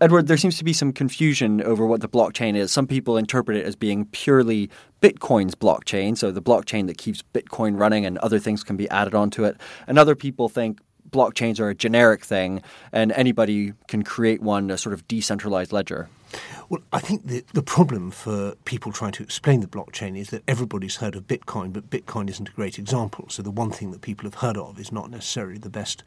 Edward, 0.00 0.26
there 0.26 0.36
seems 0.36 0.58
to 0.58 0.64
be 0.64 0.72
some 0.72 0.92
confusion 0.92 1.62
over 1.62 1.86
what 1.86 2.00
the 2.00 2.08
blockchain 2.08 2.56
is. 2.56 2.72
Some 2.72 2.86
people 2.86 3.16
interpret 3.16 3.56
it 3.56 3.64
as 3.64 3.76
being 3.76 4.06
purely 4.06 4.68
Bitcoin's 5.00 5.54
blockchain, 5.54 6.16
so 6.16 6.30
the 6.30 6.42
blockchain 6.42 6.88
that 6.88 6.98
keeps 6.98 7.22
Bitcoin 7.32 7.78
running 7.78 8.04
and 8.04 8.18
other 8.18 8.38
things 8.38 8.64
can 8.64 8.76
be 8.76 8.88
added 8.90 9.14
onto 9.14 9.44
it. 9.44 9.56
And 9.86 9.98
other 9.98 10.14
people 10.16 10.48
think 10.48 10.80
blockchains 11.10 11.60
are 11.60 11.68
a 11.68 11.74
generic 11.74 12.24
thing 12.24 12.60
and 12.92 13.12
anybody 13.12 13.72
can 13.86 14.02
create 14.02 14.42
one, 14.42 14.70
a 14.70 14.76
sort 14.76 14.92
of 14.92 15.06
decentralized 15.06 15.72
ledger. 15.72 16.08
Well, 16.68 16.82
I 16.92 17.00
think 17.00 17.26
the, 17.26 17.44
the 17.52 17.62
problem 17.62 18.10
for 18.10 18.54
people 18.64 18.92
trying 18.92 19.12
to 19.12 19.22
explain 19.22 19.60
the 19.60 19.66
blockchain 19.66 20.16
is 20.18 20.30
that 20.30 20.42
everybody's 20.48 20.96
heard 20.96 21.14
of 21.14 21.26
Bitcoin, 21.26 21.72
but 21.72 21.90
Bitcoin 21.90 22.28
isn't 22.30 22.48
a 22.48 22.52
great 22.52 22.78
example. 22.78 23.26
So 23.28 23.42
the 23.42 23.50
one 23.50 23.70
thing 23.70 23.90
that 23.90 24.00
people 24.00 24.24
have 24.24 24.40
heard 24.40 24.56
of 24.56 24.78
is 24.78 24.90
not 24.90 25.10
necessarily 25.10 25.58
the 25.58 25.70
best 25.70 26.02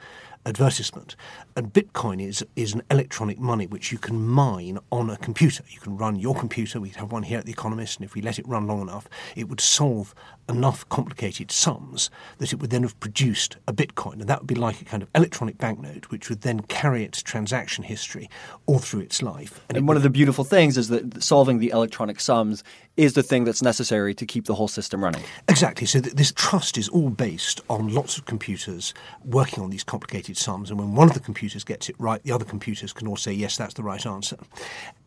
advertisement. 0.45 1.15
And 1.55 1.73
Bitcoin 1.73 2.25
is, 2.25 2.45
is 2.55 2.73
an 2.73 2.81
electronic 2.89 3.37
money 3.37 3.67
which 3.67 3.91
you 3.91 3.97
can 3.97 4.25
mine 4.25 4.79
on 4.91 5.09
a 5.09 5.17
computer. 5.17 5.63
You 5.69 5.79
can 5.79 5.97
run 5.97 6.15
your 6.15 6.35
computer. 6.35 6.79
We 6.79 6.89
have 6.89 7.11
one 7.11 7.23
here 7.23 7.39
at 7.39 7.45
The 7.45 7.51
Economist, 7.51 7.99
and 7.99 8.05
if 8.05 8.15
we 8.15 8.21
let 8.21 8.39
it 8.39 8.47
run 8.47 8.65
long 8.65 8.81
enough, 8.81 9.09
it 9.35 9.49
would 9.49 9.59
solve 9.59 10.15
enough 10.49 10.87
complicated 10.87 11.51
sums 11.51 12.09
that 12.37 12.53
it 12.53 12.59
would 12.59 12.69
then 12.69 12.83
have 12.83 12.97
produced 12.99 13.57
a 13.67 13.73
Bitcoin. 13.73 14.13
And 14.13 14.27
that 14.27 14.39
would 14.39 14.47
be 14.47 14.55
like 14.55 14.81
a 14.81 14.85
kind 14.85 15.03
of 15.03 15.09
electronic 15.13 15.57
banknote, 15.57 16.09
which 16.09 16.29
would 16.29 16.41
then 16.41 16.61
carry 16.61 17.03
its 17.03 17.21
transaction 17.21 17.83
history 17.83 18.29
all 18.65 18.79
through 18.79 19.01
its 19.01 19.21
life. 19.21 19.59
And, 19.67 19.77
and 19.77 19.87
one 19.87 19.97
of 19.97 20.03
the 20.03 20.09
beautiful 20.17 20.43
things 20.43 20.79
is 20.79 20.87
that 20.87 21.21
solving 21.21 21.59
the 21.59 21.69
electronic 21.69 22.19
sums 22.19 22.63
is 22.95 23.13
the 23.13 23.21
thing 23.21 23.43
that's 23.43 23.61
necessary 23.61 24.15
to 24.15 24.25
keep 24.25 24.45
the 24.45 24.55
whole 24.55 24.67
system 24.67 25.03
running. 25.03 25.21
Exactly. 25.47 25.85
So 25.85 25.99
th- 25.99 26.15
this 26.15 26.31
trust 26.31 26.75
is 26.75 26.89
all 26.89 27.11
based 27.11 27.61
on 27.69 27.93
lots 27.93 28.17
of 28.17 28.25
computers 28.25 28.95
working 29.23 29.63
on 29.63 29.69
these 29.69 29.83
complicated 29.83 30.35
sums. 30.35 30.71
And 30.71 30.79
when 30.79 30.95
one 30.95 31.07
of 31.07 31.13
the 31.13 31.19
computers 31.19 31.63
gets 31.63 31.87
it 31.87 31.95
right, 31.99 32.23
the 32.23 32.31
other 32.31 32.45
computers 32.45 32.93
can 32.93 33.07
all 33.07 33.15
say, 33.15 33.31
yes, 33.31 33.57
that's 33.57 33.75
the 33.75 33.83
right 33.83 34.03
answer. 34.07 34.37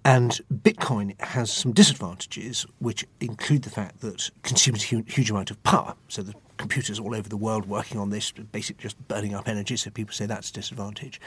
And 0.05 0.41
Bitcoin 0.55 1.21
has 1.21 1.51
some 1.53 1.73
disadvantages, 1.73 2.65
which 2.79 3.05
include 3.21 3.63
the 3.65 3.71
fact 3.71 4.03
that 4.03 4.31
consumes 4.45 4.85
a 4.85 5.03
huge 5.09 5.29
amount 5.29 5.51
of 5.51 5.61
power. 5.65 5.97
So 6.07 6.23
the 6.23 6.35
computers 6.61 7.01
all 7.01 7.15
over 7.15 7.29
the 7.29 7.39
world 7.39 7.67
working 7.67 7.99
on 7.99 8.11
this, 8.11 8.31
basically 8.33 8.83
just 8.83 9.09
burning 9.09 9.35
up 9.35 9.49
energy. 9.49 9.77
So 9.77 9.91
people 9.91 10.13
say 10.13 10.27
that's 10.27 10.51
a 10.51 10.53
disadvantage. 10.53 11.19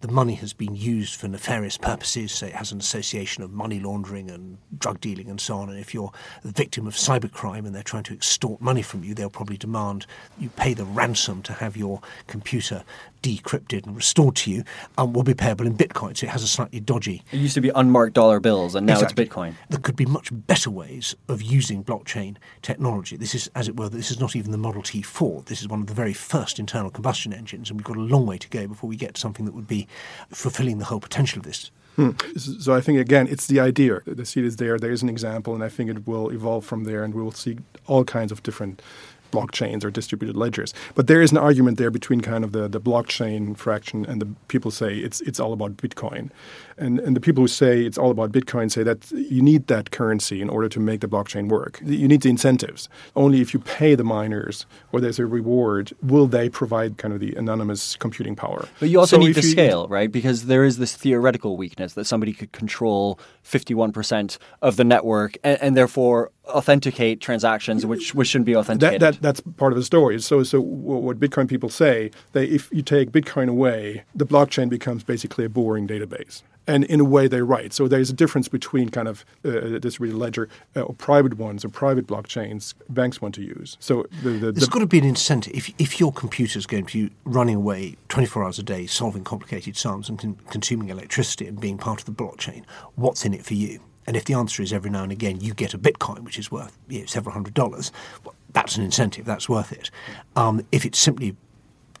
The 0.00 0.08
money 0.08 0.34
has 0.36 0.52
been 0.52 0.76
used 0.76 1.16
for 1.16 1.26
nefarious 1.26 1.76
purposes. 1.76 2.30
So 2.30 2.46
it 2.46 2.54
has 2.54 2.70
an 2.70 2.78
association 2.78 3.42
of 3.42 3.50
money 3.52 3.80
laundering 3.80 4.30
and 4.30 4.58
drug 4.78 5.00
dealing 5.00 5.28
and 5.28 5.40
so 5.40 5.56
on. 5.56 5.68
And 5.70 5.78
if 5.78 5.92
you're 5.92 6.12
the 6.44 6.52
victim 6.52 6.86
of 6.86 6.94
cybercrime 6.94 7.66
and 7.66 7.74
they're 7.74 7.82
trying 7.82 8.04
to 8.04 8.14
extort 8.14 8.60
money 8.60 8.82
from 8.82 9.02
you, 9.02 9.12
they'll 9.12 9.28
probably 9.28 9.56
demand 9.56 10.06
you 10.38 10.50
pay 10.50 10.72
the 10.72 10.84
ransom 10.84 11.42
to 11.42 11.52
have 11.54 11.76
your 11.76 12.00
computer 12.28 12.84
decrypted 13.22 13.86
and 13.86 13.96
restored 13.96 14.36
to 14.36 14.50
you 14.50 14.58
and 14.98 15.08
um, 15.08 15.12
will 15.12 15.24
be 15.24 15.34
payable 15.34 15.66
in 15.66 15.76
Bitcoin. 15.76 16.16
So 16.16 16.26
it 16.26 16.30
has 16.30 16.44
a 16.44 16.48
slightly 16.48 16.78
dodgy. 16.78 17.24
It 17.32 17.38
used 17.38 17.54
to 17.54 17.60
be 17.60 17.70
unmarked 17.74 18.14
dollar 18.14 18.38
bills, 18.38 18.74
and 18.74 18.86
now 18.86 18.94
Exactly. 18.94 19.24
it's 19.24 19.34
Bitcoin. 19.34 19.54
There 19.68 19.80
could 19.80 19.96
be 19.96 20.06
much 20.06 20.28
better 20.32 20.70
ways 20.70 21.16
of 21.28 21.42
using 21.42 21.82
blockchain 21.82 22.36
technology. 22.62 23.16
This 23.16 23.34
is, 23.34 23.50
as 23.54 23.68
it 23.68 23.76
were, 23.76 23.88
this 23.88 24.10
is 24.10 24.20
not 24.20 24.36
even 24.36 24.52
the 24.52 24.58
Model 24.58 24.75
T 24.82 25.02
Ford. 25.02 25.46
This 25.46 25.60
is 25.60 25.68
one 25.68 25.80
of 25.80 25.86
the 25.86 25.94
very 25.94 26.12
first 26.12 26.58
internal 26.58 26.90
combustion 26.90 27.32
engines, 27.32 27.70
and 27.70 27.78
we've 27.78 27.84
got 27.84 27.96
a 27.96 28.00
long 28.00 28.26
way 28.26 28.38
to 28.38 28.48
go 28.48 28.66
before 28.66 28.88
we 28.88 28.96
get 28.96 29.14
to 29.14 29.20
something 29.20 29.44
that 29.44 29.54
would 29.54 29.68
be 29.68 29.86
fulfilling 30.30 30.78
the 30.78 30.86
whole 30.86 31.00
potential 31.00 31.40
of 31.40 31.44
this. 31.44 31.70
Hmm. 31.96 32.10
So 32.36 32.74
I 32.74 32.82
think 32.82 32.98
again, 32.98 33.26
it's 33.26 33.46
the 33.46 33.58
idea. 33.58 34.00
The 34.06 34.26
seed 34.26 34.44
is 34.44 34.56
there. 34.56 34.78
There 34.78 34.90
is 34.90 35.02
an 35.02 35.08
example, 35.08 35.54
and 35.54 35.64
I 35.64 35.70
think 35.70 35.88
it 35.88 36.06
will 36.06 36.30
evolve 36.30 36.64
from 36.66 36.84
there, 36.84 37.02
and 37.02 37.14
we 37.14 37.22
will 37.22 37.32
see 37.32 37.58
all 37.86 38.04
kinds 38.04 38.30
of 38.30 38.42
different 38.42 38.82
blockchains 39.30 39.84
or 39.84 39.90
distributed 39.90 40.36
ledgers. 40.36 40.74
But 40.94 41.06
there 41.06 41.22
is 41.22 41.32
an 41.32 41.38
argument 41.38 41.78
there 41.78 41.90
between 41.90 42.20
kind 42.20 42.44
of 42.44 42.52
the, 42.52 42.68
the 42.68 42.80
blockchain 42.80 43.56
fraction 43.56 44.04
and 44.06 44.20
the 44.20 44.26
people 44.48 44.70
say 44.70 44.96
it's 44.96 45.20
it's 45.22 45.40
all 45.40 45.52
about 45.52 45.76
Bitcoin. 45.76 46.30
And 46.78 46.98
and 47.00 47.16
the 47.16 47.20
people 47.20 47.42
who 47.42 47.48
say 47.48 47.82
it's 47.82 47.98
all 47.98 48.10
about 48.10 48.32
Bitcoin 48.32 48.70
say 48.70 48.82
that 48.82 49.10
you 49.12 49.42
need 49.42 49.66
that 49.68 49.90
currency 49.90 50.40
in 50.40 50.48
order 50.48 50.68
to 50.68 50.80
make 50.80 51.00
the 51.00 51.08
blockchain 51.08 51.48
work. 51.48 51.80
You 51.84 52.08
need 52.08 52.22
the 52.22 52.30
incentives. 52.30 52.88
Only 53.14 53.40
if 53.40 53.54
you 53.54 53.60
pay 53.60 53.94
the 53.94 54.04
miners 54.04 54.66
or 54.92 55.00
there's 55.00 55.18
a 55.18 55.26
reward 55.26 55.92
will 56.02 56.26
they 56.26 56.48
provide 56.48 56.98
kind 56.98 57.14
of 57.14 57.20
the 57.20 57.34
anonymous 57.34 57.96
computing 57.96 58.36
power. 58.36 58.68
But 58.80 58.88
you 58.88 59.00
also 59.00 59.16
So 59.16 59.20
need 59.20 59.34
the 59.34 59.42
scale, 59.42 59.88
right? 59.88 60.10
Because 60.10 60.46
there 60.46 60.64
is 60.64 60.78
this 60.78 60.94
theoretical 60.94 61.56
weakness 61.56 61.94
that 61.94 62.04
somebody 62.04 62.32
could 62.32 62.52
control 62.52 63.18
51% 63.44 64.38
of 64.62 64.76
the 64.76 64.84
network 64.84 65.36
and, 65.42 65.60
and 65.60 65.76
therefore 65.76 66.30
authenticate 66.48 67.20
transactions 67.20 67.84
which, 67.84 68.14
which 68.14 68.28
shouldn't 68.28 68.46
be 68.46 68.56
authenticated. 68.56 69.00
That, 69.00 69.14
that 69.14 69.22
that's 69.22 69.40
part 69.56 69.72
of 69.72 69.76
the 69.76 69.84
story. 69.84 70.20
So 70.20 70.42
so 70.42 70.60
what 70.60 71.18
Bitcoin 71.18 71.48
people 71.48 71.68
say, 71.68 72.10
they 72.32 72.46
if 72.46 72.72
you 72.72 72.82
take 72.82 73.10
Bitcoin 73.10 73.48
away, 73.48 74.04
the 74.14 74.26
blockchain 74.26 74.68
becomes 74.68 75.04
basically 75.04 75.44
a 75.44 75.48
boring 75.48 75.86
database. 75.86 76.42
And 76.68 76.84
in 76.84 76.98
a 76.98 77.04
way, 77.04 77.28
they're 77.28 77.44
right. 77.44 77.72
So 77.72 77.86
there's 77.86 78.10
a 78.10 78.12
difference 78.12 78.48
between 78.48 78.88
kind 78.88 79.06
of 79.06 79.24
uh, 79.44 79.78
distributed 79.78 80.18
ledger 80.18 80.48
uh, 80.74 80.80
or 80.80 80.94
private 80.94 81.38
ones 81.38 81.64
or 81.64 81.68
private 81.68 82.08
blockchains 82.08 82.74
banks 82.88 83.22
want 83.22 83.36
to 83.36 83.42
use. 83.42 83.76
So 83.78 84.06
the, 84.22 84.30
the, 84.30 84.52
There's 84.52 84.66
the 84.66 84.72
got 84.72 84.80
to 84.80 84.86
be 84.86 84.98
an 84.98 85.04
incentive. 85.04 85.54
If, 85.54 85.70
if 85.78 86.00
your 86.00 86.12
computer's 86.12 86.66
going 86.66 86.86
to 86.86 87.08
be 87.08 87.14
running 87.24 87.54
away 87.54 87.96
24 88.08 88.44
hours 88.44 88.58
a 88.58 88.64
day, 88.64 88.86
solving 88.86 89.22
complicated 89.22 89.76
sums 89.76 90.08
and 90.08 90.18
con- 90.18 90.38
consuming 90.50 90.88
electricity 90.88 91.46
and 91.46 91.60
being 91.60 91.78
part 91.78 92.00
of 92.00 92.06
the 92.06 92.12
blockchain, 92.12 92.64
what's 92.96 93.24
in 93.24 93.32
it 93.32 93.44
for 93.44 93.54
you? 93.54 93.80
And 94.06 94.16
if 94.16 94.24
the 94.24 94.34
answer 94.34 94.62
is 94.62 94.72
every 94.72 94.90
now 94.90 95.02
and 95.02 95.12
again 95.12 95.40
you 95.40 95.54
get 95.54 95.74
a 95.74 95.78
Bitcoin, 95.78 96.20
which 96.20 96.38
is 96.38 96.50
worth 96.50 96.76
you 96.88 97.00
know, 97.00 97.06
several 97.06 97.32
hundred 97.32 97.54
dollars, 97.54 97.92
well, 98.24 98.34
that's 98.52 98.76
an 98.76 98.84
incentive. 98.84 99.24
That's 99.24 99.48
worth 99.48 99.72
it. 99.72 99.90
Um, 100.34 100.66
if 100.72 100.84
it's 100.84 100.98
simply 100.98 101.36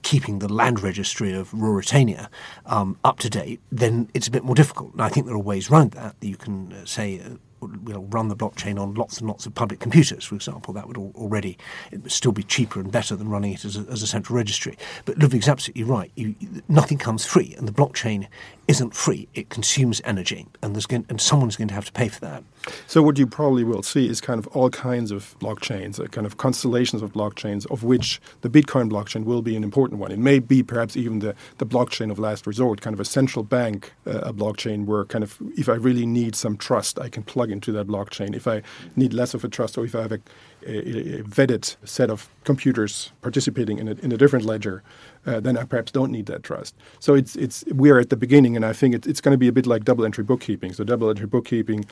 keeping 0.02 0.38
the 0.38 0.52
land 0.52 0.80
registry 0.82 1.32
of 1.32 1.50
Ruritania 1.50 2.28
um, 2.66 2.96
up 3.04 3.18
to 3.18 3.28
date, 3.28 3.60
then 3.72 4.08
it's 4.14 4.28
a 4.28 4.30
bit 4.30 4.44
more 4.44 4.54
difficult. 4.54 4.92
And 4.92 5.02
I 5.02 5.08
think 5.08 5.26
there 5.26 5.34
are 5.34 5.38
ways 5.38 5.68
around 5.68 5.92
that. 5.92 6.14
You 6.20 6.36
can 6.36 6.72
uh, 6.72 6.84
say 6.84 7.20
uh, 7.20 7.30
we'll 7.66 8.04
run 8.04 8.28
the 8.28 8.36
blockchain 8.36 8.80
on 8.80 8.94
lots 8.94 9.18
and 9.18 9.28
lots 9.28 9.46
of 9.46 9.54
public 9.54 9.80
computers, 9.80 10.24
for 10.24 10.34
example. 10.34 10.72
That 10.74 10.86
would 10.86 10.96
al- 10.96 11.12
already 11.14 11.58
would 11.92 12.10
still 12.12 12.32
be 12.32 12.42
cheaper 12.42 12.80
and 12.80 12.90
better 12.90 13.16
than 13.16 13.28
running 13.28 13.52
it 13.52 13.64
as 13.64 13.76
a, 13.76 13.80
as 13.90 14.02
a 14.02 14.06
central 14.06 14.36
registry. 14.36 14.76
But 15.04 15.18
Ludwig's 15.18 15.48
absolutely 15.48 15.84
right. 15.84 16.10
You, 16.14 16.34
nothing 16.68 16.98
comes 16.98 17.24
free, 17.24 17.54
and 17.56 17.66
the 17.66 17.72
blockchain 17.72 18.28
isn't 18.68 18.94
free. 18.94 19.28
It 19.34 19.48
consumes 19.48 20.00
energy, 20.04 20.46
and 20.62 20.74
there's 20.74 20.86
going, 20.86 21.06
and 21.08 21.20
someone's 21.20 21.56
going 21.56 21.68
to 21.68 21.74
have 21.74 21.86
to 21.86 21.92
pay 21.92 22.08
for 22.08 22.20
that. 22.20 22.44
So 22.86 23.02
what 23.02 23.18
you 23.18 23.26
probably 23.26 23.64
will 23.64 23.82
see 23.82 24.08
is 24.08 24.20
kind 24.20 24.38
of 24.38 24.46
all 24.48 24.70
kinds 24.70 25.10
of 25.10 25.36
blockchains, 25.38 26.00
uh, 26.00 26.08
kind 26.08 26.26
of 26.26 26.36
constellations 26.36 27.02
of 27.02 27.12
blockchains, 27.12 27.70
of 27.70 27.84
which 27.84 28.20
the 28.42 28.50
Bitcoin 28.50 28.90
blockchain 28.90 29.24
will 29.24 29.42
be 29.42 29.56
an 29.56 29.64
important 29.64 30.00
one. 30.00 30.12
It 30.12 30.18
may 30.18 30.38
be 30.38 30.62
perhaps 30.62 30.96
even 30.96 31.20
the, 31.20 31.34
the 31.58 31.66
blockchain 31.66 32.10
of 32.10 32.18
last 32.18 32.46
resort, 32.46 32.80
kind 32.80 32.94
of 32.94 33.00
a 33.00 33.04
central 33.04 33.42
bank 33.42 33.92
uh, 34.06 34.18
a 34.18 34.32
blockchain 34.32 34.84
where 34.86 35.04
kind 35.04 35.24
of 35.24 35.38
if 35.56 35.68
I 35.68 35.74
really 35.74 36.06
need 36.06 36.34
some 36.34 36.56
trust, 36.56 36.98
I 36.98 37.08
can 37.08 37.22
plug 37.22 37.50
into 37.50 37.72
that 37.72 37.86
blockchain. 37.86 38.34
If 38.34 38.46
I 38.46 38.62
need 38.96 39.12
less 39.12 39.34
of 39.34 39.44
a 39.44 39.48
trust, 39.48 39.78
or 39.78 39.84
if 39.84 39.94
I 39.94 40.02
have 40.02 40.12
a, 40.12 40.20
a, 40.66 41.20
a 41.20 41.22
vetted 41.22 41.76
set 41.84 42.10
of 42.10 42.28
computers 42.44 43.12
participating 43.22 43.78
in 43.78 43.88
a, 43.88 43.92
in 44.02 44.12
a 44.12 44.16
different 44.16 44.44
ledger, 44.44 44.82
uh, 45.26 45.40
then 45.40 45.56
I 45.56 45.64
perhaps 45.64 45.92
don't 45.92 46.12
need 46.12 46.26
that 46.26 46.42
trust. 46.42 46.74
So 47.00 47.14
it's 47.14 47.36
it's 47.36 47.64
we're 47.68 47.98
at 47.98 48.10
the 48.10 48.16
beginning, 48.16 48.56
and 48.56 48.64
I 48.64 48.72
think 48.72 48.94
it, 48.94 49.06
it's 49.06 49.20
going 49.20 49.34
to 49.34 49.38
be 49.38 49.48
a 49.48 49.52
bit 49.52 49.66
like 49.66 49.84
double 49.84 50.04
entry 50.04 50.24
bookkeeping. 50.24 50.72
So 50.72 50.84
double 50.84 51.10
entry 51.10 51.26
bookkeeping, 51.26 51.84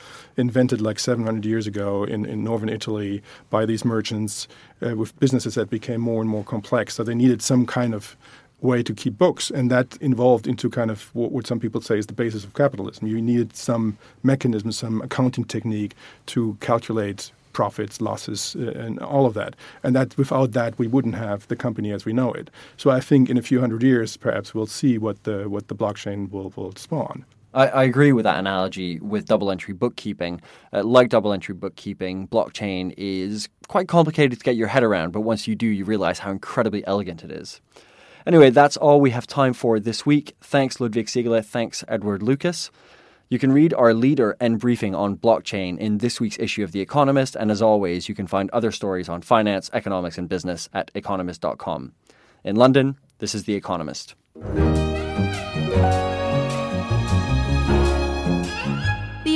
invented 0.65 0.81
like 0.83 0.97
700 0.97 1.45
years 1.45 1.67
ago 1.67 2.03
in, 2.05 2.25
in 2.25 2.43
northern 2.43 2.69
Italy 2.69 3.21
by 3.51 3.67
these 3.67 3.85
merchants 3.85 4.47
uh, 4.81 4.95
with 4.95 5.17
businesses 5.19 5.53
that 5.53 5.69
became 5.69 6.01
more 6.01 6.21
and 6.21 6.29
more 6.29 6.43
complex. 6.43 6.95
So 6.95 7.03
they 7.03 7.13
needed 7.13 7.41
some 7.43 7.67
kind 7.67 7.93
of 7.93 8.17
way 8.61 8.81
to 8.81 8.93
keep 8.95 9.15
books, 9.15 9.51
and 9.51 9.69
that 9.69 9.95
involved 10.01 10.47
into 10.47 10.69
kind 10.69 10.89
of 10.89 11.13
what, 11.13 11.31
what 11.31 11.45
some 11.45 11.59
people 11.59 11.81
say 11.81 11.99
is 11.99 12.07
the 12.07 12.13
basis 12.13 12.43
of 12.43 12.55
capitalism. 12.55 13.07
You 13.07 13.21
needed 13.21 13.55
some 13.55 13.97
mechanism, 14.23 14.71
some 14.71 15.01
accounting 15.01 15.45
technique 15.45 15.93
to 16.27 16.57
calculate 16.61 17.31
profits, 17.53 18.01
losses, 18.01 18.55
uh, 18.55 18.71
and 18.85 18.99
all 18.99 19.27
of 19.27 19.35
that. 19.35 19.55
And 19.83 19.95
that 19.95 20.17
without 20.17 20.53
that, 20.53 20.79
we 20.79 20.87
wouldn't 20.87 21.15
have 21.15 21.47
the 21.47 21.55
company 21.55 21.91
as 21.91 22.05
we 22.05 22.13
know 22.13 22.33
it. 22.33 22.49
So 22.75 22.89
I 22.89 22.99
think 22.99 23.29
in 23.29 23.37
a 23.37 23.43
few 23.43 23.59
hundred 23.59 23.83
years, 23.83 24.17
perhaps 24.17 24.55
we'll 24.55 24.65
see 24.81 24.97
what 24.97 25.23
the 25.25 25.47
what 25.47 25.67
the 25.67 25.75
blockchain 25.75 26.31
will 26.31 26.51
will 26.55 26.73
spawn. 26.75 27.23
I, 27.55 27.67
I 27.67 27.83
agree 27.83 28.11
with 28.11 28.23
that 28.25 28.37
analogy 28.37 28.99
with 28.99 29.25
double 29.25 29.49
entry 29.49 29.73
bookkeeping. 29.73 30.41
Uh, 30.73 30.83
like 30.83 31.09
double 31.09 31.31
entry 31.31 31.55
bookkeeping, 31.55 32.27
blockchain 32.27 32.93
is 32.97 33.47
quite 33.67 33.87
complicated 33.87 34.37
to 34.37 34.43
get 34.43 34.57
your 34.57 34.67
head 34.67 34.83
around, 34.83 35.11
but 35.11 35.21
once 35.21 35.47
you 35.47 35.55
do, 35.55 35.65
you 35.65 35.85
realize 35.85 36.19
how 36.19 36.31
incredibly 36.31 36.85
elegant 36.85 37.23
it 37.23 37.31
is. 37.31 37.61
Anyway, 38.27 38.49
that's 38.49 38.75
all 38.75 38.99
we 38.99 39.11
have 39.11 39.25
time 39.25 39.53
for 39.53 39.79
this 39.79 40.05
week. 40.05 40.35
Thanks, 40.41 40.79
Ludwig 40.79 41.07
Siegele. 41.07 41.45
Thanks, 41.45 41.83
Edward 41.87 42.21
Lucas. 42.21 42.71
You 43.29 43.39
can 43.39 43.51
read 43.51 43.73
our 43.73 43.93
leader 43.93 44.35
and 44.39 44.59
briefing 44.59 44.93
on 44.93 45.15
blockchain 45.15 45.79
in 45.79 45.99
this 45.99 46.19
week's 46.19 46.37
issue 46.39 46.63
of 46.63 46.73
The 46.73 46.81
Economist, 46.81 47.35
and 47.35 47.49
as 47.49 47.61
always, 47.61 48.09
you 48.09 48.15
can 48.15 48.27
find 48.27 48.49
other 48.51 48.71
stories 48.71 49.09
on 49.09 49.21
finance, 49.21 49.69
economics, 49.73 50.17
and 50.17 50.27
business 50.27 50.69
at 50.73 50.91
economist.com. 50.93 51.93
In 52.43 52.55
London, 52.55 52.97
this 53.19 53.33
is 53.33 53.45
The 53.45 53.55
Economist. 53.55 54.15